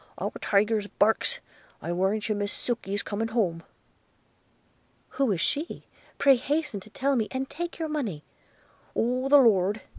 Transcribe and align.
our 0.17 0.31
Tyger 0.31 0.89
barks; 0.97 1.41
I 1.79 1.91
warrant 1.91 2.27
you 2.27 2.33
Miss 2.33 2.51
Sukey 2.51 2.95
is 2.95 3.03
coming 3.03 3.27
home.' 3.27 3.61
'Who 5.09 5.31
is 5.31 5.39
she? 5.41 5.83
pray 6.17 6.37
hasten 6.37 6.79
to 6.79 6.89
tell 6.89 7.15
me, 7.15 7.27
and 7.29 7.47
take 7.47 7.77
your 7.77 7.87
money.'– 7.87 8.23
'Oh 8.95 9.29
the 9.29 9.37
Lord!' 9.37 9.83